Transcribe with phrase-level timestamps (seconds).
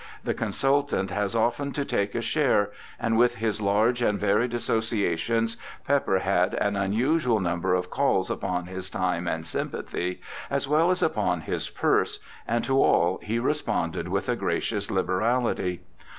[0.23, 5.57] The consultant has often to take a share, and with his large and varied associations,
[5.85, 10.19] Pepper had an unusual number of calls upon his time and sympathy,
[10.49, 12.17] as well as upon his purse,
[12.47, 15.81] and to all he responded with a gracious liberality.